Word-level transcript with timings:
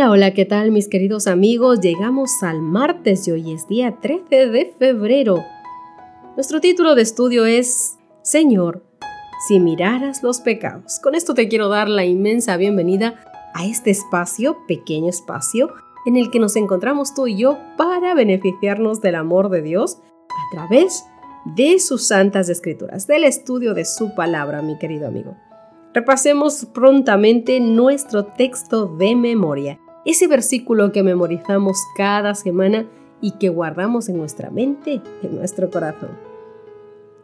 Hola, 0.00 0.12
hola, 0.12 0.30
¿qué 0.32 0.46
tal 0.46 0.70
mis 0.70 0.88
queridos 0.88 1.26
amigos? 1.26 1.82
Llegamos 1.82 2.42
al 2.42 2.62
martes 2.62 3.28
y 3.28 3.32
hoy 3.32 3.52
es 3.52 3.68
día 3.68 3.98
13 4.00 4.46
de 4.46 4.74
febrero. 4.78 5.44
Nuestro 6.36 6.58
título 6.58 6.94
de 6.94 7.02
estudio 7.02 7.44
es 7.44 7.98
Señor, 8.22 8.82
si 9.46 9.60
miraras 9.60 10.22
los 10.22 10.40
pecados. 10.40 11.00
Con 11.00 11.14
esto 11.14 11.34
te 11.34 11.48
quiero 11.48 11.68
dar 11.68 11.90
la 11.90 12.06
inmensa 12.06 12.56
bienvenida 12.56 13.16
a 13.52 13.66
este 13.66 13.90
espacio, 13.90 14.56
pequeño 14.66 15.10
espacio, 15.10 15.68
en 16.06 16.16
el 16.16 16.30
que 16.30 16.38
nos 16.38 16.56
encontramos 16.56 17.12
tú 17.14 17.26
y 17.26 17.36
yo 17.36 17.58
para 17.76 18.14
beneficiarnos 18.14 19.02
del 19.02 19.16
amor 19.16 19.50
de 19.50 19.60
Dios 19.60 19.98
a 20.30 20.54
través 20.54 21.04
de 21.44 21.78
sus 21.78 22.08
santas 22.08 22.48
escrituras, 22.48 23.06
del 23.06 23.24
estudio 23.24 23.74
de 23.74 23.84
su 23.84 24.14
palabra, 24.14 24.62
mi 24.62 24.78
querido 24.78 25.08
amigo. 25.08 25.36
Repasemos 25.92 26.64
prontamente 26.72 27.60
nuestro 27.60 28.24
texto 28.24 28.86
de 28.86 29.14
memoria, 29.14 29.78
ese 30.04 30.26
versículo 30.26 30.92
que 30.92 31.02
memorizamos 31.02 31.76
cada 31.96 32.34
semana 32.34 32.86
y 33.20 33.32
que 33.32 33.48
guardamos 33.48 34.08
en 34.08 34.16
nuestra 34.16 34.50
mente, 34.50 35.02
en 35.22 35.36
nuestro 35.36 35.70
corazón. 35.70 36.10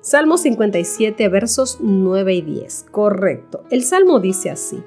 Salmo 0.01 0.39
57, 0.39 1.29
versos 1.29 1.79
9 1.81 2.35
y 2.35 2.43
10. 2.43 2.87
Correcto. 2.91 3.65
El 3.71 3.83
Salmo 3.83 4.21
dice 4.21 4.51
así. 4.51 4.83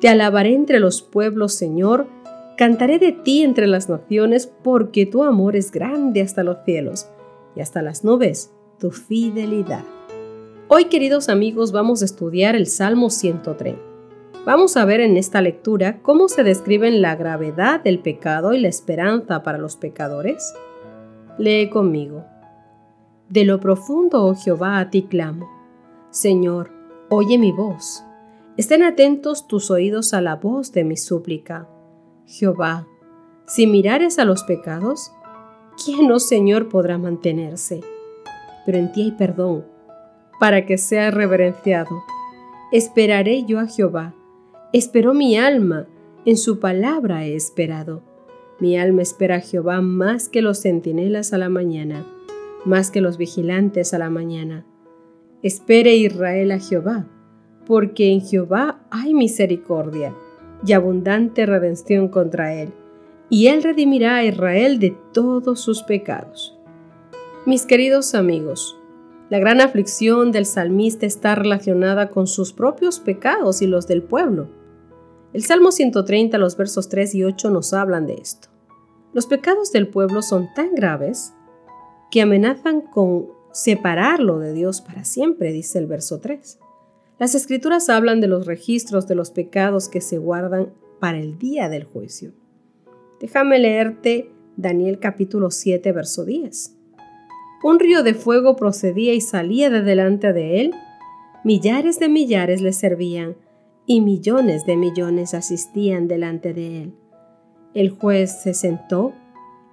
Te 0.00 0.08
alabaré 0.08 0.54
entre 0.54 0.80
los 0.80 1.02
pueblos, 1.02 1.54
Señor, 1.54 2.08
cantaré 2.56 2.98
de 2.98 3.12
ti 3.12 3.42
entre 3.42 3.66
las 3.66 3.88
naciones, 3.88 4.46
porque 4.46 5.06
tu 5.06 5.22
amor 5.22 5.56
es 5.56 5.70
grande 5.70 6.20
hasta 6.20 6.42
los 6.42 6.58
cielos 6.64 7.06
y 7.54 7.60
hasta 7.60 7.80
las 7.80 8.02
nubes, 8.02 8.50
tu 8.80 8.90
fidelidad. 8.90 9.84
Hoy, 10.68 10.86
queridos 10.86 11.28
amigos, 11.28 11.70
vamos 11.70 12.02
a 12.02 12.06
estudiar 12.06 12.56
el 12.56 12.66
Salmo 12.66 13.10
103. 13.10 13.93
Vamos 14.46 14.76
a 14.76 14.84
ver 14.84 15.00
en 15.00 15.16
esta 15.16 15.40
lectura 15.40 16.02
cómo 16.02 16.28
se 16.28 16.44
describen 16.44 17.00
la 17.00 17.16
gravedad 17.16 17.82
del 17.82 18.00
pecado 18.00 18.52
y 18.52 18.60
la 18.60 18.68
esperanza 18.68 19.42
para 19.42 19.56
los 19.56 19.76
pecadores. 19.76 20.54
Lee 21.38 21.70
conmigo. 21.70 22.26
De 23.30 23.46
lo 23.46 23.58
profundo, 23.58 24.26
oh 24.26 24.34
Jehová, 24.34 24.80
a 24.80 24.90
ti 24.90 25.04
clamo. 25.04 25.48
Señor, 26.10 26.70
oye 27.08 27.38
mi 27.38 27.52
voz. 27.52 28.04
Estén 28.58 28.82
atentos 28.82 29.48
tus 29.48 29.70
oídos 29.70 30.12
a 30.12 30.20
la 30.20 30.36
voz 30.36 30.72
de 30.72 30.84
mi 30.84 30.98
súplica. 30.98 31.66
Jehová, 32.26 32.86
si 33.46 33.66
mirares 33.66 34.18
a 34.18 34.26
los 34.26 34.44
pecados, 34.44 35.10
¿quién, 35.82 36.12
oh 36.12 36.20
Señor, 36.20 36.68
podrá 36.68 36.98
mantenerse? 36.98 37.80
Pero 38.66 38.76
en 38.76 38.92
ti 38.92 39.04
hay 39.04 39.12
perdón 39.12 39.64
para 40.38 40.66
que 40.66 40.76
sea 40.76 41.10
reverenciado. 41.10 42.04
Esperaré 42.72 43.44
yo 43.44 43.58
a 43.58 43.66
Jehová. 43.66 44.14
Esperó 44.74 45.14
mi 45.14 45.36
alma, 45.36 45.86
en 46.24 46.36
su 46.36 46.58
palabra 46.58 47.24
he 47.24 47.36
esperado. 47.36 48.02
Mi 48.58 48.76
alma 48.76 49.02
espera 49.02 49.36
a 49.36 49.40
Jehová 49.40 49.80
más 49.80 50.28
que 50.28 50.42
los 50.42 50.62
centinelas 50.62 51.32
a 51.32 51.38
la 51.38 51.48
mañana, 51.48 52.04
más 52.64 52.90
que 52.90 53.00
los 53.00 53.16
vigilantes 53.16 53.94
a 53.94 53.98
la 53.98 54.10
mañana. 54.10 54.66
Espere 55.44 55.94
Israel 55.94 56.50
a 56.50 56.58
Jehová, 56.58 57.06
porque 57.68 58.10
en 58.10 58.20
Jehová 58.20 58.84
hay 58.90 59.14
misericordia 59.14 60.12
y 60.66 60.72
abundante 60.72 61.46
redención 61.46 62.08
contra 62.08 62.60
él, 62.60 62.70
y 63.30 63.46
él 63.46 63.62
redimirá 63.62 64.16
a 64.16 64.24
Israel 64.24 64.80
de 64.80 64.96
todos 65.12 65.60
sus 65.60 65.84
pecados. 65.84 66.58
Mis 67.46 67.64
queridos 67.64 68.16
amigos, 68.16 68.76
la 69.30 69.38
gran 69.38 69.60
aflicción 69.60 70.32
del 70.32 70.46
salmista 70.46 71.06
está 71.06 71.36
relacionada 71.36 72.10
con 72.10 72.26
sus 72.26 72.52
propios 72.52 72.98
pecados 72.98 73.62
y 73.62 73.68
los 73.68 73.86
del 73.86 74.02
pueblo. 74.02 74.63
El 75.34 75.42
Salmo 75.42 75.72
130, 75.72 76.38
los 76.38 76.56
versos 76.56 76.88
3 76.88 77.12
y 77.16 77.24
8 77.24 77.50
nos 77.50 77.74
hablan 77.74 78.06
de 78.06 78.14
esto. 78.14 78.50
Los 79.12 79.26
pecados 79.26 79.72
del 79.72 79.88
pueblo 79.88 80.22
son 80.22 80.46
tan 80.54 80.76
graves 80.76 81.34
que 82.12 82.22
amenazan 82.22 82.80
con 82.80 83.26
separarlo 83.52 84.38
de 84.38 84.52
Dios 84.52 84.80
para 84.80 85.04
siempre, 85.04 85.50
dice 85.50 85.80
el 85.80 85.88
verso 85.88 86.20
3. 86.20 86.60
Las 87.18 87.34
escrituras 87.34 87.88
hablan 87.88 88.20
de 88.20 88.28
los 88.28 88.46
registros 88.46 89.08
de 89.08 89.16
los 89.16 89.32
pecados 89.32 89.88
que 89.88 90.00
se 90.00 90.18
guardan 90.18 90.72
para 91.00 91.18
el 91.18 91.36
día 91.36 91.68
del 91.68 91.82
juicio. 91.82 92.30
Déjame 93.18 93.58
leerte 93.58 94.30
Daniel 94.56 95.00
capítulo 95.00 95.50
7, 95.50 95.90
verso 95.90 96.24
10. 96.24 96.76
Un 97.64 97.80
río 97.80 98.04
de 98.04 98.14
fuego 98.14 98.54
procedía 98.54 99.14
y 99.14 99.20
salía 99.20 99.68
de 99.68 99.82
delante 99.82 100.32
de 100.32 100.60
él. 100.60 100.70
Millares 101.42 101.98
de 101.98 102.08
millares 102.08 102.60
le 102.60 102.72
servían 102.72 103.34
y 103.86 104.00
millones 104.00 104.64
de 104.66 104.76
millones 104.76 105.34
asistían 105.34 106.08
delante 106.08 106.54
de 106.54 106.82
él. 106.82 106.94
El 107.74 107.90
juez 107.90 108.42
se 108.42 108.54
sentó 108.54 109.12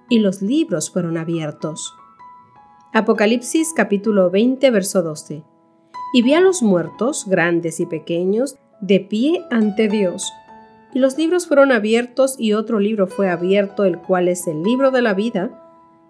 y 0.08 0.18
los 0.18 0.42
libros 0.42 0.90
fueron 0.90 1.16
abiertos. 1.16 1.94
Apocalipsis 2.92 3.72
capítulo 3.74 4.30
20 4.30 4.70
verso 4.70 5.02
12. 5.02 5.42
Y 6.14 6.22
vi 6.22 6.34
a 6.34 6.40
los 6.40 6.62
muertos, 6.62 7.24
grandes 7.26 7.80
y 7.80 7.86
pequeños, 7.86 8.56
de 8.82 9.00
pie 9.00 9.46
ante 9.50 9.88
Dios. 9.88 10.30
Y 10.92 10.98
los 10.98 11.16
libros 11.16 11.46
fueron 11.46 11.72
abiertos 11.72 12.36
y 12.38 12.52
otro 12.52 12.80
libro 12.80 13.06
fue 13.06 13.30
abierto, 13.30 13.84
el 13.84 13.98
cual 13.98 14.28
es 14.28 14.46
el 14.46 14.62
libro 14.62 14.90
de 14.90 15.00
la 15.00 15.14
vida, 15.14 15.58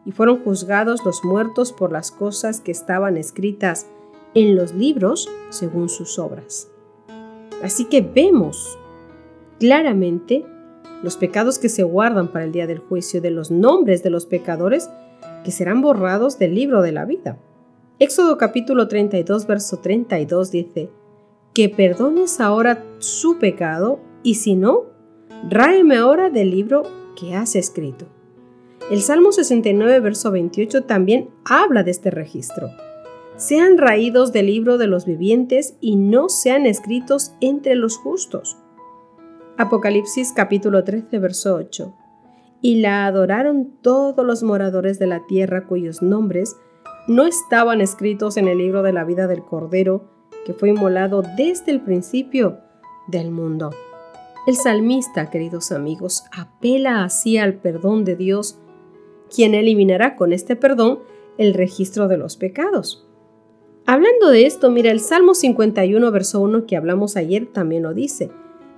y 0.04 0.10
fueron 0.10 0.42
juzgados 0.42 1.04
los 1.04 1.22
muertos 1.22 1.72
por 1.72 1.92
las 1.92 2.10
cosas 2.10 2.60
que 2.60 2.72
estaban 2.72 3.16
escritas 3.16 3.86
en 4.34 4.56
los 4.56 4.74
libros 4.74 5.28
según 5.50 5.88
sus 5.88 6.18
obras. 6.18 6.71
Así 7.62 7.84
que 7.84 8.00
vemos 8.00 8.78
claramente 9.58 10.44
los 11.02 11.16
pecados 11.16 11.58
que 11.58 11.68
se 11.68 11.82
guardan 11.82 12.28
para 12.32 12.44
el 12.44 12.52
día 12.52 12.66
del 12.66 12.78
juicio 12.78 13.20
de 13.20 13.30
los 13.30 13.50
nombres 13.50 14.02
de 14.02 14.10
los 14.10 14.26
pecadores 14.26 14.90
que 15.44 15.50
serán 15.50 15.80
borrados 15.80 16.38
del 16.38 16.54
libro 16.54 16.82
de 16.82 16.92
la 16.92 17.04
vida. 17.04 17.38
Éxodo 17.98 18.36
capítulo 18.36 18.88
32, 18.88 19.46
verso 19.46 19.78
32 19.78 20.50
dice, 20.50 20.90
que 21.54 21.68
perdones 21.68 22.40
ahora 22.40 22.84
su 22.98 23.38
pecado 23.38 24.00
y 24.22 24.36
si 24.36 24.54
no, 24.54 24.84
ráeme 25.48 25.96
ahora 25.96 26.30
del 26.30 26.50
libro 26.50 26.82
que 27.18 27.34
has 27.34 27.54
escrito. 27.54 28.06
El 28.90 29.02
Salmo 29.02 29.32
69, 29.32 30.00
verso 30.00 30.30
28 30.30 30.84
también 30.84 31.30
habla 31.44 31.82
de 31.82 31.90
este 31.92 32.10
registro. 32.10 32.70
Sean 33.42 33.76
raídos 33.76 34.32
del 34.32 34.46
libro 34.46 34.78
de 34.78 34.86
los 34.86 35.04
vivientes 35.04 35.76
y 35.80 35.96
no 35.96 36.28
sean 36.28 36.64
escritos 36.64 37.34
entre 37.40 37.74
los 37.74 37.96
justos. 37.96 38.56
Apocalipsis 39.58 40.32
capítulo 40.32 40.84
13, 40.84 41.18
verso 41.18 41.56
8. 41.56 41.92
Y 42.60 42.76
la 42.76 43.04
adoraron 43.04 43.78
todos 43.82 44.24
los 44.24 44.44
moradores 44.44 45.00
de 45.00 45.08
la 45.08 45.26
tierra 45.26 45.66
cuyos 45.66 46.02
nombres 46.02 46.56
no 47.08 47.26
estaban 47.26 47.80
escritos 47.80 48.36
en 48.36 48.46
el 48.46 48.58
libro 48.58 48.84
de 48.84 48.92
la 48.92 49.02
vida 49.02 49.26
del 49.26 49.42
Cordero, 49.42 50.04
que 50.46 50.54
fue 50.54 50.68
inmolado 50.68 51.24
desde 51.36 51.72
el 51.72 51.80
principio 51.80 52.60
del 53.08 53.32
mundo. 53.32 53.70
El 54.46 54.54
salmista, 54.54 55.30
queridos 55.30 55.72
amigos, 55.72 56.22
apela 56.30 57.02
así 57.02 57.38
al 57.38 57.54
perdón 57.54 58.04
de 58.04 58.14
Dios 58.14 58.60
quien 59.34 59.54
eliminará 59.54 60.14
con 60.14 60.32
este 60.32 60.54
perdón 60.54 61.00
el 61.38 61.54
registro 61.54 62.06
de 62.06 62.18
los 62.18 62.36
pecados. 62.36 63.08
Hablando 63.86 64.30
de 64.30 64.46
esto, 64.46 64.70
mira 64.70 64.90
el 64.90 65.00
Salmo 65.00 65.34
51, 65.34 66.10
verso 66.10 66.40
1 66.40 66.66
que 66.66 66.76
hablamos 66.76 67.16
ayer 67.16 67.46
también 67.46 67.82
lo 67.82 67.94
dice. 67.94 68.30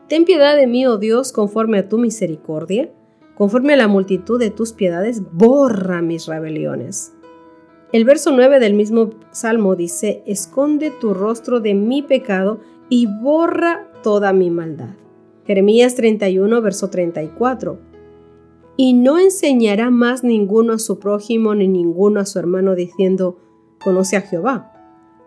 Ten 0.08 0.24
piedad 0.24 0.56
de 0.56 0.66
mí, 0.66 0.86
oh 0.86 0.98
Dios, 0.98 1.32
conforme 1.32 1.78
a 1.78 1.88
tu 1.88 1.98
misericordia, 1.98 2.90
conforme 3.34 3.74
a 3.74 3.76
la 3.76 3.88
multitud 3.88 4.38
de 4.38 4.50
tus 4.50 4.72
piedades, 4.72 5.22
borra 5.32 6.02
mis 6.02 6.26
rebeliones. 6.26 7.12
El 7.92 8.04
verso 8.04 8.32
9 8.32 8.58
del 8.60 8.74
mismo 8.74 9.10
Salmo 9.30 9.76
dice, 9.76 10.22
esconde 10.26 10.90
tu 10.90 11.14
rostro 11.14 11.60
de 11.60 11.74
mi 11.74 12.02
pecado 12.02 12.60
y 12.88 13.06
borra 13.06 13.88
toda 14.02 14.32
mi 14.32 14.50
maldad. 14.50 14.94
Jeremías 15.46 15.94
31, 15.94 16.60
verso 16.60 16.90
34 16.90 17.94
y 18.76 18.94
no 18.94 19.18
enseñará 19.18 19.90
más 19.90 20.24
ninguno 20.24 20.74
a 20.74 20.78
su 20.78 20.98
prójimo 20.98 21.54
ni 21.54 21.68
ninguno 21.68 22.20
a 22.20 22.26
su 22.26 22.38
hermano 22.38 22.74
diciendo, 22.74 23.38
conoce 23.82 24.16
a 24.16 24.22
Jehová, 24.22 24.72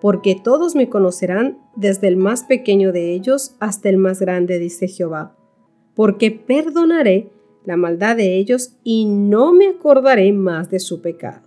porque 0.02 0.36
todos 0.36 0.76
me 0.76 0.90
conocerán 0.90 1.58
desde 1.76 2.08
el 2.08 2.18
más 2.18 2.44
pequeño 2.44 2.92
de 2.92 3.14
ellos 3.14 3.56
hasta 3.60 3.90
el 3.90 3.98
más 3.98 4.20
grande, 4.20 4.60
dice 4.60 4.88
Jehová, 4.88 5.36
porque 5.96 6.32
perdonaré 6.32 7.32
la 7.66 7.78
maldad 7.78 8.16
de 8.16 8.38
ellos 8.38 8.78
y 8.84 9.06
no 9.06 9.52
me 9.52 9.68
acordaré 9.68 10.32
más 10.32 10.70
de 10.70 10.80
su 10.80 11.02
pecado. 11.02 11.42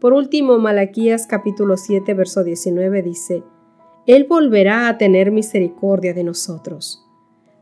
Por 0.00 0.12
último, 0.12 0.58
Malaquías 0.58 1.26
capítulo 1.26 1.76
7, 1.76 2.12
verso 2.14 2.44
19 2.44 3.02
dice, 3.02 3.42
Él 4.06 4.24
volverá 4.24 4.88
a 4.88 4.98
tener 4.98 5.30
misericordia 5.30 6.14
de 6.14 6.24
nosotros, 6.24 7.04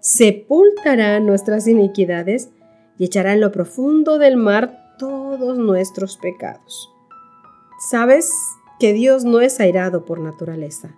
sepultará 0.01 1.21
nuestras 1.21 1.67
iniquidades 1.67 2.51
y 2.99 3.05
echará 3.05 3.33
en 3.33 3.41
lo 3.41 3.53
profundo 3.53 4.19
del 4.19 4.37
mar 4.37 4.97
todos 4.99 5.59
nuestros 5.59 6.17
pecados. 6.17 6.91
¿Sabes 7.91 8.31
que 8.79 8.93
Dios 8.93 9.25
no 9.25 9.41
es 9.41 9.61
airado 9.61 10.05
por 10.05 10.21
naturaleza? 10.21 10.97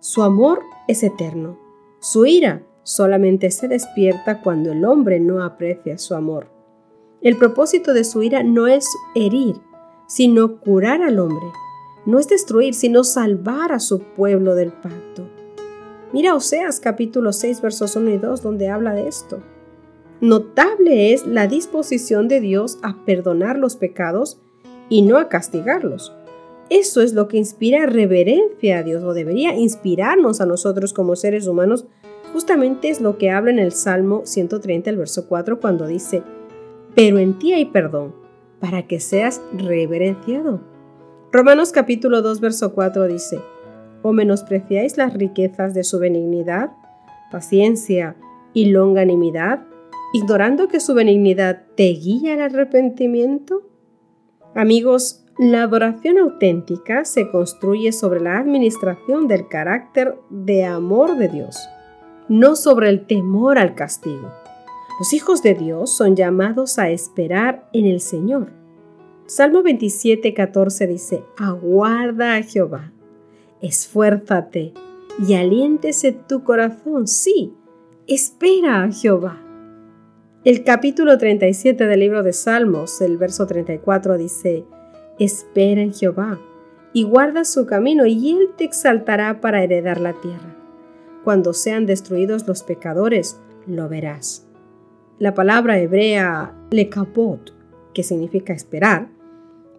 Su 0.00 0.22
amor 0.22 0.60
es 0.86 1.02
eterno. 1.02 1.58
Su 2.00 2.26
ira 2.26 2.62
solamente 2.82 3.50
se 3.50 3.68
despierta 3.68 4.42
cuando 4.42 4.72
el 4.72 4.84
hombre 4.84 5.18
no 5.18 5.42
aprecia 5.42 5.96
su 5.96 6.14
amor. 6.14 6.48
El 7.22 7.38
propósito 7.38 7.94
de 7.94 8.04
su 8.04 8.22
ira 8.22 8.42
no 8.42 8.66
es 8.66 8.86
herir, 9.14 9.56
sino 10.06 10.60
curar 10.60 11.00
al 11.00 11.18
hombre. 11.18 11.46
No 12.04 12.18
es 12.18 12.28
destruir, 12.28 12.74
sino 12.74 13.02
salvar 13.02 13.72
a 13.72 13.80
su 13.80 14.00
pueblo 14.00 14.54
del 14.54 14.72
pacto. 14.72 15.26
Mira 16.12 16.34
Oseas 16.34 16.80
capítulo 16.80 17.32
6 17.32 17.62
versos 17.62 17.96
1 17.96 18.10
y 18.10 18.18
2 18.18 18.42
donde 18.42 18.68
habla 18.68 18.92
de 18.92 19.08
esto. 19.08 19.42
Notable 20.20 21.12
es 21.12 21.26
la 21.26 21.46
disposición 21.46 22.28
de 22.28 22.40
Dios 22.40 22.78
a 22.82 23.04
perdonar 23.04 23.58
los 23.58 23.76
pecados 23.76 24.38
y 24.90 25.02
no 25.02 25.16
a 25.16 25.28
castigarlos. 25.28 26.12
Eso 26.70 27.02
es 27.02 27.12
lo 27.12 27.28
que 27.28 27.36
inspira 27.36 27.86
reverencia 27.86 28.78
a 28.78 28.82
Dios 28.82 29.02
o 29.02 29.12
debería 29.12 29.54
inspirarnos 29.54 30.40
a 30.40 30.46
nosotros 30.46 30.92
como 30.92 31.14
seres 31.14 31.46
humanos. 31.46 31.86
Justamente 32.32 32.88
es 32.88 33.00
lo 33.00 33.18
que 33.18 33.30
habla 33.30 33.50
en 33.50 33.58
el 33.58 33.72
Salmo 33.72 34.22
130, 34.24 34.90
el 34.90 34.96
verso 34.96 35.28
4, 35.28 35.60
cuando 35.60 35.86
dice, 35.86 36.22
pero 36.94 37.18
en 37.18 37.38
ti 37.38 37.52
hay 37.52 37.66
perdón, 37.66 38.14
para 38.60 38.86
que 38.86 38.98
seas 38.98 39.42
reverenciado. 39.52 40.60
Romanos 41.32 41.72
capítulo 41.72 42.22
2, 42.22 42.40
verso 42.40 42.72
4 42.74 43.08
dice, 43.08 43.40
¿O 44.02 44.12
menospreciáis 44.12 44.96
las 44.96 45.14
riquezas 45.14 45.74
de 45.74 45.84
su 45.84 45.98
benignidad, 45.98 46.70
paciencia 47.30 48.16
y 48.52 48.66
longanimidad, 48.66 49.64
ignorando 50.12 50.68
que 50.68 50.80
su 50.80 50.94
benignidad 50.94 51.64
te 51.76 51.88
guía 51.88 52.34
al 52.34 52.42
arrepentimiento? 52.42 53.68
Amigos, 54.54 55.23
la 55.38 55.64
adoración 55.64 56.18
auténtica 56.18 57.04
se 57.04 57.28
construye 57.28 57.90
sobre 57.90 58.20
la 58.20 58.38
administración 58.38 59.26
del 59.26 59.48
carácter 59.48 60.16
de 60.30 60.64
amor 60.64 61.16
de 61.16 61.28
Dios, 61.28 61.68
no 62.28 62.54
sobre 62.54 62.88
el 62.88 63.06
temor 63.06 63.58
al 63.58 63.74
castigo. 63.74 64.32
Los 64.98 65.12
hijos 65.12 65.42
de 65.42 65.54
Dios 65.54 65.90
son 65.90 66.14
llamados 66.14 66.78
a 66.78 66.88
esperar 66.90 67.68
en 67.72 67.86
el 67.86 68.00
Señor. 68.00 68.52
Salmo 69.26 69.64
27, 69.64 70.34
14 70.34 70.86
dice, 70.86 71.24
Aguarda 71.36 72.36
a 72.36 72.42
Jehová, 72.42 72.92
esfuérzate 73.60 74.72
y 75.26 75.34
aliéntese 75.34 76.12
tu 76.12 76.44
corazón. 76.44 77.08
Sí, 77.08 77.54
espera 78.06 78.84
a 78.84 78.92
Jehová. 78.92 79.40
El 80.44 80.62
capítulo 80.62 81.18
37 81.18 81.86
del 81.86 82.00
libro 82.00 82.22
de 82.22 82.32
Salmos, 82.32 83.00
el 83.00 83.16
verso 83.16 83.46
34 83.46 84.16
dice, 84.18 84.64
Espera 85.18 85.80
en 85.80 85.92
Jehová 85.92 86.40
y 86.92 87.04
guarda 87.04 87.44
su 87.44 87.66
camino 87.66 88.06
y 88.06 88.30
él 88.30 88.50
te 88.56 88.64
exaltará 88.64 89.40
para 89.40 89.62
heredar 89.62 90.00
la 90.00 90.12
tierra. 90.14 90.56
Cuando 91.22 91.52
sean 91.52 91.86
destruidos 91.86 92.46
los 92.46 92.62
pecadores, 92.62 93.40
lo 93.66 93.88
verás. 93.88 94.46
La 95.18 95.34
palabra 95.34 95.78
hebrea 95.78 96.54
lekapot, 96.70 97.54
que 97.92 98.02
significa 98.02 98.52
esperar, 98.52 99.08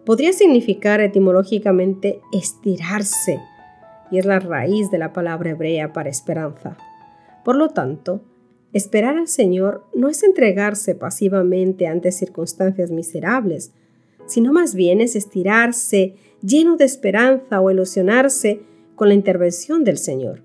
podría 0.04 0.32
significar 0.32 1.00
etimológicamente 1.00 2.20
estirarse, 2.32 3.40
y 4.10 4.18
es 4.18 4.24
la 4.24 4.38
raíz 4.38 4.90
de 4.90 4.98
la 4.98 5.12
palabra 5.12 5.50
hebrea 5.50 5.92
para 5.92 6.08
esperanza. 6.08 6.76
Por 7.44 7.56
lo 7.56 7.68
tanto, 7.68 8.22
esperar 8.72 9.16
al 9.16 9.28
Señor 9.28 9.84
no 9.94 10.08
es 10.08 10.22
entregarse 10.22 10.94
pasivamente 10.94 11.86
ante 11.86 12.12
circunstancias 12.12 12.90
miserables, 12.90 13.72
sino 14.26 14.52
más 14.52 14.74
bien 14.74 15.00
es 15.00 15.16
estirarse 15.16 16.16
lleno 16.42 16.76
de 16.76 16.84
esperanza 16.84 17.60
o 17.60 17.70
ilusionarse 17.70 18.62
con 18.94 19.08
la 19.08 19.14
intervención 19.14 19.84
del 19.84 19.98
Señor. 19.98 20.42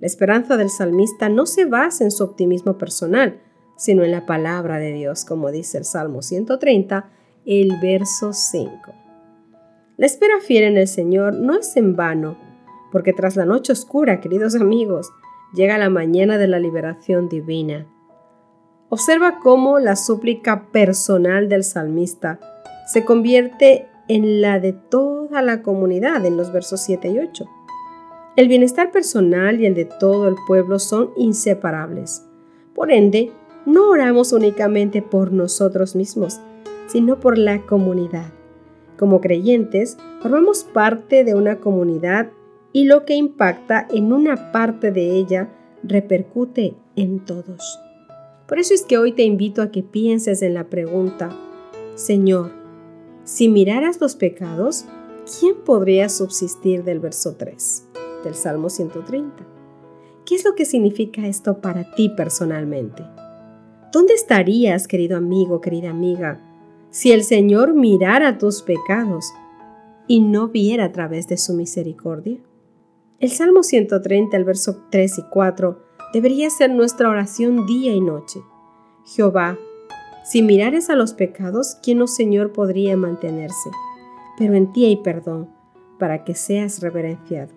La 0.00 0.06
esperanza 0.06 0.56
del 0.56 0.70
salmista 0.70 1.28
no 1.28 1.46
se 1.46 1.66
basa 1.66 2.04
en 2.04 2.10
su 2.10 2.24
optimismo 2.24 2.78
personal, 2.78 3.40
sino 3.76 4.02
en 4.02 4.10
la 4.10 4.26
palabra 4.26 4.78
de 4.78 4.92
Dios, 4.92 5.24
como 5.24 5.50
dice 5.50 5.78
el 5.78 5.84
Salmo 5.84 6.22
130, 6.22 7.10
el 7.46 7.78
verso 7.80 8.32
5. 8.32 8.70
La 9.96 10.06
espera 10.06 10.40
fiel 10.40 10.64
en 10.64 10.78
el 10.78 10.88
Señor 10.88 11.34
no 11.34 11.58
es 11.58 11.76
en 11.76 11.96
vano, 11.96 12.38
porque 12.92 13.12
tras 13.12 13.36
la 13.36 13.44
noche 13.44 13.72
oscura, 13.72 14.20
queridos 14.20 14.54
amigos, 14.54 15.10
llega 15.52 15.78
la 15.78 15.90
mañana 15.90 16.38
de 16.38 16.48
la 16.48 16.58
liberación 16.58 17.28
divina. 17.28 17.86
Observa 18.88 19.38
cómo 19.40 19.78
la 19.78 19.96
súplica 19.96 20.70
personal 20.72 21.48
del 21.48 21.64
salmista 21.64 22.40
se 22.90 23.04
convierte 23.04 23.86
en 24.08 24.40
la 24.40 24.58
de 24.58 24.72
toda 24.72 25.42
la 25.42 25.62
comunidad 25.62 26.26
en 26.26 26.36
los 26.36 26.50
versos 26.52 26.80
7 26.80 27.08
y 27.08 27.20
8. 27.20 27.44
El 28.34 28.48
bienestar 28.48 28.90
personal 28.90 29.60
y 29.60 29.66
el 29.66 29.76
de 29.76 29.84
todo 29.84 30.26
el 30.26 30.34
pueblo 30.48 30.80
son 30.80 31.10
inseparables. 31.16 32.26
Por 32.74 32.90
ende, 32.90 33.30
no 33.64 33.90
oramos 33.90 34.32
únicamente 34.32 35.02
por 35.02 35.30
nosotros 35.30 35.94
mismos, 35.94 36.40
sino 36.88 37.20
por 37.20 37.38
la 37.38 37.64
comunidad. 37.64 38.32
Como 38.98 39.20
creyentes, 39.20 39.96
formamos 40.20 40.64
parte 40.64 41.22
de 41.22 41.36
una 41.36 41.60
comunidad 41.60 42.30
y 42.72 42.86
lo 42.86 43.04
que 43.04 43.14
impacta 43.14 43.86
en 43.92 44.12
una 44.12 44.50
parte 44.50 44.90
de 44.90 45.12
ella 45.12 45.48
repercute 45.84 46.74
en 46.96 47.24
todos. 47.24 47.78
Por 48.48 48.58
eso 48.58 48.74
es 48.74 48.82
que 48.82 48.98
hoy 48.98 49.12
te 49.12 49.22
invito 49.22 49.62
a 49.62 49.70
que 49.70 49.84
pienses 49.84 50.42
en 50.42 50.54
la 50.54 50.64
pregunta, 50.64 51.30
Señor, 51.94 52.59
si 53.30 53.48
miraras 53.48 54.00
los 54.00 54.16
pecados, 54.16 54.86
¿quién 55.38 55.54
podría 55.64 56.08
subsistir 56.08 56.82
del 56.82 56.98
verso 56.98 57.36
3 57.36 57.86
del 58.24 58.34
Salmo 58.34 58.70
130? 58.70 59.46
¿Qué 60.26 60.34
es 60.34 60.44
lo 60.44 60.56
que 60.56 60.64
significa 60.64 61.24
esto 61.28 61.60
para 61.60 61.92
ti 61.94 62.08
personalmente? 62.08 63.04
¿Dónde 63.92 64.14
estarías, 64.14 64.88
querido 64.88 65.16
amigo, 65.16 65.60
querida 65.60 65.90
amiga, 65.90 66.40
si 66.90 67.12
el 67.12 67.22
Señor 67.22 67.72
mirara 67.72 68.36
tus 68.36 68.62
pecados 68.62 69.26
y 70.08 70.18
no 70.18 70.48
viera 70.48 70.86
a 70.86 70.92
través 70.92 71.28
de 71.28 71.36
su 71.36 71.54
misericordia? 71.54 72.40
El 73.20 73.30
Salmo 73.30 73.62
130, 73.62 74.36
el 74.36 74.44
verso 74.44 74.82
3 74.90 75.18
y 75.18 75.22
4, 75.30 75.78
debería 76.12 76.50
ser 76.50 76.72
nuestra 76.72 77.08
oración 77.08 77.64
día 77.64 77.92
y 77.92 78.00
noche. 78.00 78.40
Jehová, 79.04 79.56
si 80.22 80.42
mirares 80.42 80.90
a 80.90 80.96
los 80.96 81.14
pecados, 81.14 81.78
¿quién, 81.82 82.02
oh 82.02 82.06
Señor, 82.06 82.52
podría 82.52 82.96
mantenerse? 82.96 83.70
Pero 84.38 84.54
en 84.54 84.72
ti 84.72 84.84
hay 84.84 84.96
perdón, 84.96 85.48
para 85.98 86.24
que 86.24 86.34
seas 86.34 86.80
reverenciado. 86.80 87.52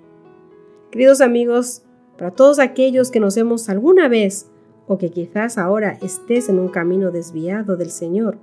Queridos 0.92 1.22
amigos, 1.22 1.84
para 2.18 2.32
todos 2.32 2.60
aquellos 2.60 3.12
que 3.12 3.20
nos 3.20 3.36
hemos 3.38 3.70
alguna 3.70 4.08
vez 4.08 4.50
o 4.88 4.98
que 4.98 5.10
quizás 5.10 5.58
ahora 5.58 5.98
estés 6.02 6.50
en 6.50 6.60
un 6.60 6.70
camino 6.70 7.12
desviado 7.12 7.76
del 7.76 7.90
Señor, 7.90 8.38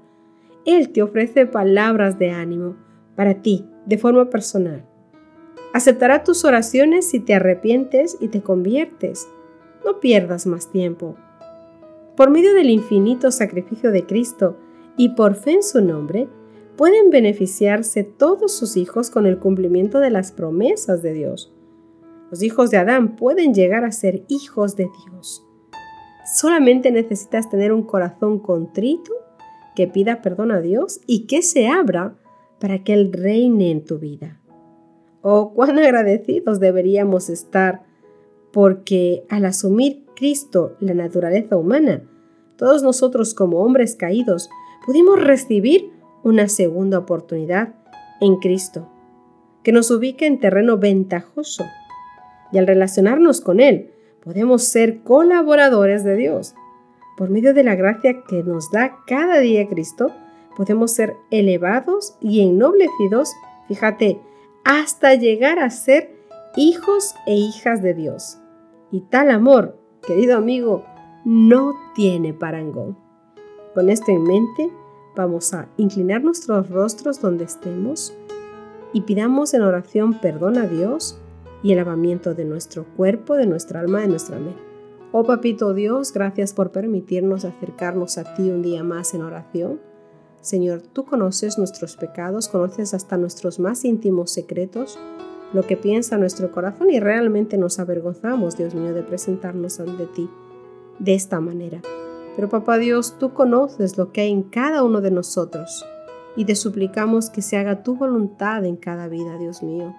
Él 0.64 0.90
te 0.90 1.02
ofrece 1.02 1.46
palabras 1.46 2.18
de 2.18 2.30
ánimo 2.30 2.76
para 3.16 3.42
ti, 3.42 3.66
de 3.86 3.98
forma 3.98 4.28
personal. 4.30 4.84
Aceptará 5.72 6.24
tus 6.24 6.44
oraciones 6.44 7.08
si 7.08 7.20
te 7.20 7.34
arrepientes 7.34 8.16
y 8.20 8.28
te 8.28 8.42
conviertes. 8.42 9.28
No 9.84 10.00
pierdas 10.00 10.46
más 10.46 10.70
tiempo 10.70 11.16
por 12.20 12.28
medio 12.28 12.52
del 12.52 12.68
infinito 12.68 13.30
sacrificio 13.30 13.92
de 13.92 14.04
Cristo 14.04 14.58
y 14.98 15.14
por 15.14 15.36
fe 15.36 15.52
en 15.52 15.62
su 15.62 15.80
nombre, 15.80 16.28
pueden 16.76 17.08
beneficiarse 17.08 18.04
todos 18.04 18.52
sus 18.52 18.76
hijos 18.76 19.08
con 19.08 19.24
el 19.24 19.38
cumplimiento 19.38 20.00
de 20.00 20.10
las 20.10 20.30
promesas 20.30 21.00
de 21.00 21.14
Dios. 21.14 21.50
Los 22.30 22.42
hijos 22.42 22.70
de 22.70 22.76
Adán 22.76 23.16
pueden 23.16 23.54
llegar 23.54 23.86
a 23.86 23.90
ser 23.90 24.22
hijos 24.28 24.76
de 24.76 24.90
Dios. 25.06 25.46
Solamente 26.38 26.90
necesitas 26.90 27.48
tener 27.48 27.72
un 27.72 27.84
corazón 27.84 28.38
contrito 28.38 29.12
que 29.74 29.86
pida 29.86 30.20
perdón 30.20 30.52
a 30.52 30.60
Dios 30.60 31.00
y 31.06 31.20
que 31.20 31.40
se 31.40 31.68
abra 31.68 32.18
para 32.58 32.84
que 32.84 32.92
Él 32.92 33.14
reine 33.14 33.70
en 33.70 33.82
tu 33.82 33.98
vida. 33.98 34.38
Oh, 35.22 35.54
cuán 35.54 35.78
agradecidos 35.78 36.60
deberíamos 36.60 37.30
estar 37.30 37.82
porque 38.52 39.24
al 39.30 39.46
asumir 39.46 40.04
Cristo 40.20 40.76
la 40.80 40.92
naturaleza 40.92 41.56
humana, 41.56 42.02
todos 42.56 42.82
nosotros 42.82 43.32
como 43.32 43.62
hombres 43.62 43.96
caídos 43.96 44.50
pudimos 44.84 45.18
recibir 45.18 45.90
una 46.22 46.46
segunda 46.48 46.98
oportunidad 46.98 47.74
en 48.20 48.36
Cristo, 48.36 48.86
que 49.64 49.72
nos 49.72 49.90
ubica 49.90 50.26
en 50.26 50.38
terreno 50.38 50.76
ventajoso. 50.76 51.64
Y 52.52 52.58
al 52.58 52.66
relacionarnos 52.66 53.40
con 53.40 53.60
Él, 53.60 53.92
podemos 54.22 54.64
ser 54.64 55.00
colaboradores 55.00 56.04
de 56.04 56.16
Dios. 56.16 56.54
Por 57.16 57.30
medio 57.30 57.54
de 57.54 57.64
la 57.64 57.74
gracia 57.74 58.22
que 58.28 58.42
nos 58.42 58.70
da 58.70 58.98
cada 59.06 59.38
día 59.38 59.66
Cristo, 59.68 60.12
podemos 60.54 60.92
ser 60.92 61.14
elevados 61.30 62.14
y 62.20 62.42
ennoblecidos 62.42 63.30
Fíjate, 63.68 64.20
hasta 64.64 65.14
llegar 65.14 65.60
a 65.60 65.70
ser 65.70 66.12
hijos 66.56 67.14
e 67.24 67.36
hijas 67.36 67.82
de 67.82 67.94
Dios. 67.94 68.38
Y 68.90 69.02
tal 69.02 69.30
amor, 69.30 69.79
querido 70.06 70.36
amigo, 70.36 70.84
no 71.24 71.74
tiene 71.94 72.32
parangón. 72.32 72.96
Con 73.74 73.90
esto 73.90 74.10
en 74.10 74.22
mente, 74.22 74.70
vamos 75.16 75.52
a 75.54 75.68
inclinar 75.76 76.24
nuestros 76.24 76.70
rostros 76.70 77.20
donde 77.20 77.44
estemos 77.44 78.14
y 78.92 79.02
pidamos 79.02 79.54
en 79.54 79.62
oración 79.62 80.20
perdón 80.20 80.58
a 80.58 80.66
Dios 80.66 81.18
y 81.62 81.72
el 81.72 81.78
lavamiento 81.78 82.34
de 82.34 82.44
nuestro 82.44 82.84
cuerpo, 82.96 83.36
de 83.36 83.46
nuestra 83.46 83.80
alma, 83.80 84.00
de 84.00 84.08
nuestra 84.08 84.38
mente. 84.38 84.60
Oh 85.12 85.24
Papito 85.24 85.74
Dios, 85.74 86.12
gracias 86.12 86.54
por 86.54 86.70
permitirnos 86.70 87.44
acercarnos 87.44 88.16
a 88.16 88.34
ti 88.34 88.50
un 88.50 88.62
día 88.62 88.84
más 88.84 89.12
en 89.14 89.22
oración. 89.22 89.80
Señor, 90.40 90.82
tú 90.82 91.04
conoces 91.04 91.58
nuestros 91.58 91.96
pecados, 91.96 92.48
conoces 92.48 92.94
hasta 92.94 93.18
nuestros 93.18 93.58
más 93.58 93.84
íntimos 93.84 94.30
secretos, 94.30 94.98
lo 95.52 95.66
que 95.66 95.76
piensa 95.76 96.16
nuestro 96.16 96.52
corazón 96.52 96.90
y 96.90 97.00
realmente 97.00 97.56
nos 97.58 97.78
avergonzamos, 97.78 98.56
Dios 98.56 98.74
mío, 98.74 98.94
de 98.94 99.02
presentarnos 99.02 99.80
ante 99.80 100.06
ti 100.06 100.28
de 100.98 101.14
esta 101.14 101.40
manera. 101.40 101.80
Pero 102.36 102.48
Papá 102.48 102.78
Dios, 102.78 103.16
tú 103.18 103.34
conoces 103.34 103.98
lo 103.98 104.12
que 104.12 104.22
hay 104.22 104.30
en 104.30 104.42
cada 104.42 104.82
uno 104.82 105.00
de 105.00 105.10
nosotros 105.10 105.84
y 106.36 106.44
te 106.44 106.54
suplicamos 106.54 107.30
que 107.30 107.42
se 107.42 107.56
haga 107.56 107.82
tu 107.82 107.96
voluntad 107.96 108.64
en 108.64 108.76
cada 108.76 109.08
vida, 109.08 109.36
Dios 109.38 109.62
mío 109.62 109.94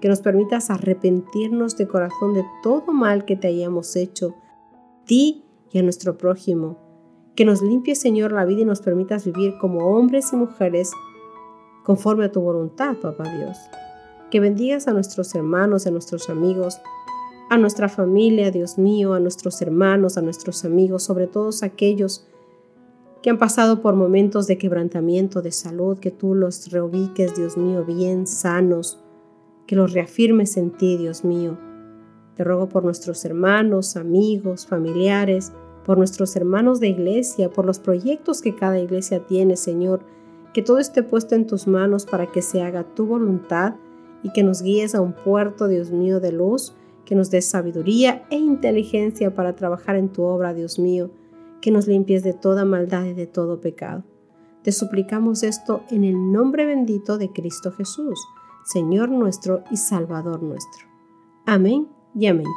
que 0.00 0.08
nos 0.08 0.20
permitas 0.20 0.70
arrepentirnos 0.70 1.76
de 1.76 1.88
corazón 1.88 2.34
de 2.34 2.44
todo 2.62 2.92
mal 2.92 3.24
que 3.24 3.36
te 3.36 3.48
hayamos 3.48 3.96
hecho, 3.96 4.34
ti 5.04 5.44
y 5.72 5.78
a 5.78 5.82
nuestro 5.82 6.18
prójimo. 6.18 6.78
Que 7.34 7.44
nos 7.44 7.62
limpie, 7.62 7.94
Señor, 7.94 8.32
la 8.32 8.44
vida 8.44 8.62
y 8.62 8.64
nos 8.64 8.80
permitas 8.80 9.24
vivir 9.24 9.58
como 9.58 9.96
hombres 9.96 10.32
y 10.32 10.36
mujeres 10.36 10.92
conforme 11.84 12.26
a 12.26 12.32
tu 12.32 12.40
voluntad, 12.40 12.96
Papá 12.96 13.24
Dios. 13.36 13.56
Que 14.30 14.40
bendigas 14.40 14.88
a 14.88 14.92
nuestros 14.92 15.34
hermanos, 15.34 15.86
a 15.86 15.90
nuestros 15.90 16.28
amigos, 16.28 16.80
a 17.48 17.58
nuestra 17.58 17.88
familia, 17.88 18.50
Dios 18.50 18.76
mío, 18.76 19.14
a 19.14 19.20
nuestros 19.20 19.62
hermanos, 19.62 20.18
a 20.18 20.22
nuestros 20.22 20.64
amigos, 20.64 21.04
sobre 21.04 21.28
todos 21.28 21.62
aquellos 21.62 22.26
que 23.22 23.30
han 23.30 23.38
pasado 23.38 23.82
por 23.82 23.94
momentos 23.94 24.46
de 24.46 24.58
quebrantamiento 24.58 25.42
de 25.42 25.52
salud, 25.52 25.98
que 25.98 26.10
tú 26.10 26.34
los 26.34 26.70
reubiques, 26.70 27.36
Dios 27.36 27.56
mío, 27.56 27.84
bien 27.84 28.26
sanos, 28.26 29.00
que 29.66 29.76
los 29.76 29.92
reafirmes 29.92 30.56
en 30.56 30.70
ti, 30.70 30.96
Dios 30.96 31.24
mío. 31.24 31.56
Te 32.34 32.44
ruego 32.44 32.68
por 32.68 32.84
nuestros 32.84 33.24
hermanos, 33.24 33.96
amigos, 33.96 34.66
familiares, 34.66 35.52
por 35.84 35.98
nuestros 35.98 36.34
hermanos 36.34 36.80
de 36.80 36.88
iglesia, 36.88 37.50
por 37.50 37.64
los 37.64 37.78
proyectos 37.78 38.42
que 38.42 38.56
cada 38.56 38.78
iglesia 38.80 39.24
tiene, 39.24 39.56
Señor, 39.56 40.00
que 40.52 40.62
todo 40.62 40.78
esté 40.78 41.04
puesto 41.04 41.36
en 41.36 41.46
tus 41.46 41.68
manos 41.68 42.06
para 42.06 42.32
que 42.32 42.42
se 42.42 42.62
haga 42.62 42.82
tu 42.82 43.06
voluntad 43.06 43.74
y 44.26 44.30
que 44.30 44.42
nos 44.42 44.60
guíes 44.60 44.96
a 44.96 45.00
un 45.00 45.12
puerto, 45.12 45.68
Dios 45.68 45.92
mío, 45.92 46.18
de 46.18 46.32
luz, 46.32 46.74
que 47.04 47.14
nos 47.14 47.30
des 47.30 47.44
sabiduría 47.44 48.26
e 48.28 48.36
inteligencia 48.36 49.32
para 49.36 49.54
trabajar 49.54 49.94
en 49.94 50.08
tu 50.08 50.24
obra, 50.24 50.52
Dios 50.52 50.80
mío, 50.80 51.12
que 51.60 51.70
nos 51.70 51.86
limpies 51.86 52.24
de 52.24 52.32
toda 52.32 52.64
maldad 52.64 53.04
y 53.04 53.12
de 53.12 53.28
todo 53.28 53.60
pecado. 53.60 54.02
Te 54.64 54.72
suplicamos 54.72 55.44
esto 55.44 55.84
en 55.90 56.02
el 56.02 56.32
nombre 56.32 56.66
bendito 56.66 57.18
de 57.18 57.30
Cristo 57.30 57.70
Jesús. 57.70 58.18
Señor 58.64 59.10
nuestro 59.10 59.62
y 59.70 59.76
Salvador 59.76 60.42
nuestro. 60.42 60.86
Amén 61.46 61.86
y 62.16 62.26
amén. 62.26 62.48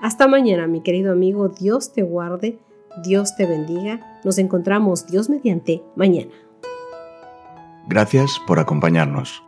Hasta 0.00 0.28
mañana, 0.28 0.66
mi 0.66 0.80
querido 0.80 1.12
amigo. 1.12 1.50
Dios 1.50 1.92
te 1.92 2.02
guarde, 2.02 2.58
Dios 3.04 3.36
te 3.36 3.44
bendiga. 3.44 4.18
Nos 4.24 4.38
encontramos 4.38 5.06
Dios 5.06 5.28
mediante 5.28 5.82
mañana. 5.94 6.32
Gracias 7.86 8.40
por 8.46 8.58
acompañarnos. 8.58 9.47